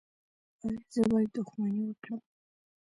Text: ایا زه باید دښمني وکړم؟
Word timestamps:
ایا 0.63 0.75
زه 0.93 1.01
باید 1.11 1.29
دښمني 1.35 1.81
وکړم؟ 1.85 2.19